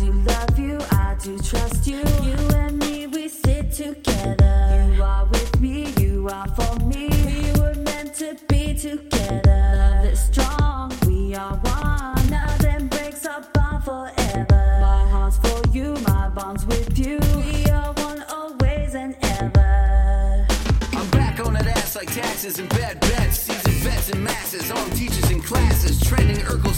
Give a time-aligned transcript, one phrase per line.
[0.00, 1.98] do love you, I do trust you.
[2.22, 4.90] You and me, we sit together.
[4.94, 7.08] You are with me, you are for me.
[7.26, 9.74] We were meant to be together.
[9.76, 12.30] Love is strong, we are one.
[12.30, 14.78] Nothing breaks our bond forever.
[14.80, 17.18] My heart's for you, my bond's with you.
[17.36, 20.46] We are one always and ever.
[20.94, 23.40] I'm back on that ass like taxes and bad bets.
[23.40, 26.00] Seasoned vets and masses, armed teachers in classes.
[26.00, 26.69] Trending Urkel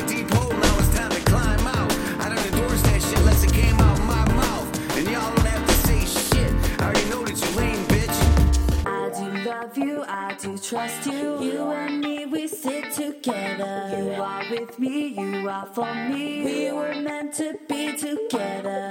[0.00, 1.92] a deep hole, now it's time to climb out.
[2.20, 4.96] I don't endorse that shit unless it came out my mouth.
[4.96, 6.52] And y'all don't have to say shit.
[6.80, 8.86] I already know that you lame, bitch.
[8.86, 11.42] I do love you, I do trust you.
[11.42, 13.94] You and me, we sit together.
[13.96, 16.44] You are with me, you are for me.
[16.44, 18.87] We were meant to be together.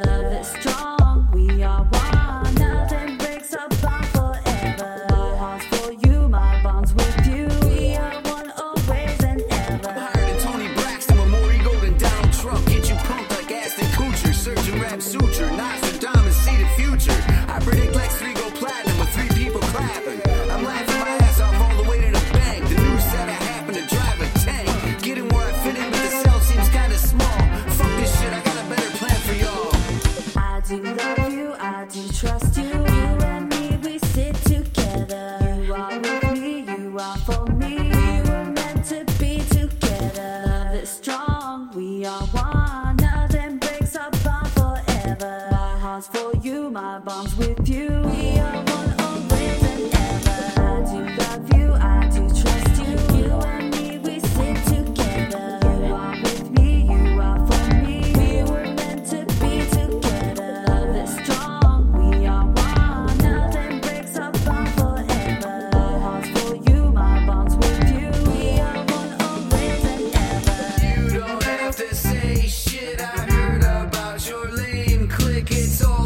[46.97, 47.89] My bond's with you.
[48.05, 50.61] We are one always and ever.
[50.61, 52.91] I do love you, I do trust you.
[53.17, 55.59] You and me, we sit together.
[55.63, 57.97] You are with me, you are for me.
[58.17, 60.63] We were meant to be together.
[60.67, 63.17] Love is strong, we are one.
[63.19, 65.69] Nothing breaks our bond forever.
[65.73, 68.09] My heart's for you, my bond's with you.
[68.31, 70.59] We are one always and ever.
[71.03, 72.99] You don't have to say shit.
[72.99, 75.51] I heard about your lame clique.
[75.51, 75.96] It's all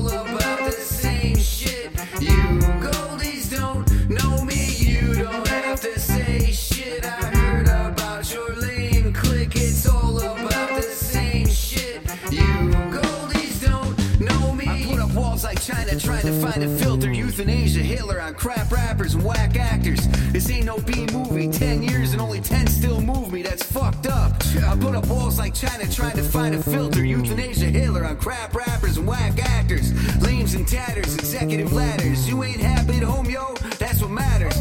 [16.01, 17.11] trying to find a filter.
[17.11, 20.07] Euthanasia, Hitler on crap rappers and whack actors.
[20.31, 21.47] This ain't no B movie.
[21.47, 23.41] Ten years and only ten still move me.
[23.43, 24.33] That's fucked up.
[24.65, 27.05] I put up walls like China trying to find a filter.
[27.05, 29.93] Euthanasia, Hitler on crap rappers and whack actors.
[30.21, 32.27] Lames and tatters, executive ladders.
[32.27, 33.53] You ain't happy at home, yo?
[33.77, 34.57] That's what matters.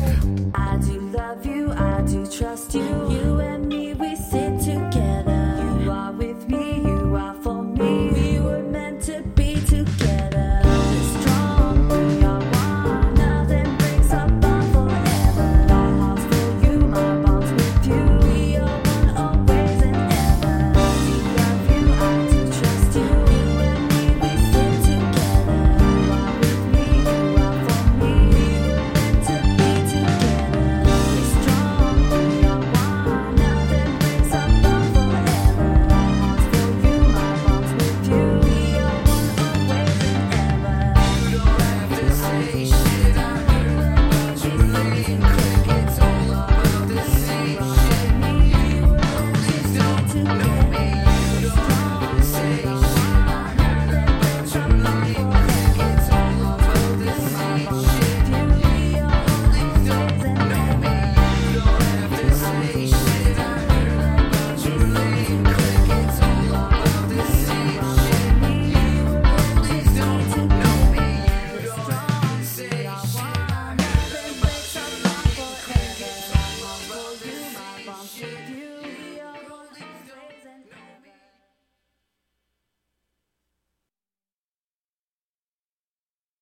[78.20, 78.49] should